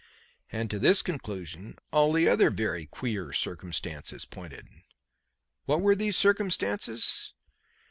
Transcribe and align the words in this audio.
And 0.51 0.67
to 0.71 0.79
this 0.79 1.03
conclusion 1.03 1.75
all 1.93 2.11
the 2.11 2.27
other 2.27 2.49
very 2.49 2.87
queer 2.87 3.31
circumstances 3.31 4.25
pointed. 4.25 4.67
What 5.65 5.81
were 5.81 5.95
these 5.95 6.17
circumstances? 6.17 7.35